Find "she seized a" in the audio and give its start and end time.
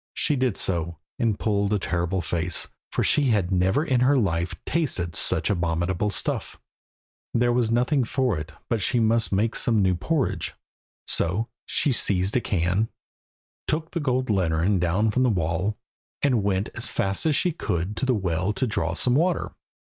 11.67-12.41